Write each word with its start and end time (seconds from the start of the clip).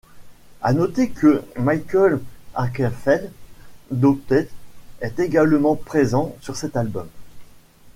À 0.63 0.73
noter 0.73 1.11
que 1.11 1.43
Mikael 1.59 2.19
Åkerfeldt 2.57 3.29
d'Opeth 3.91 4.49
est 4.99 5.19
également 5.19 5.75
présent 5.75 6.35
sur 6.41 6.55
cet 6.55 6.75
album. 6.75 7.07